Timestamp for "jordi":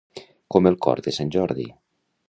1.37-1.71